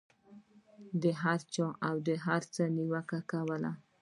د 1.01 1.03
هر 1.21 1.39
چا 1.53 1.67
او 1.89 1.95
هر 2.25 2.41
څه 2.53 2.63
نیوکه 2.75 3.19
کول. 3.31 3.63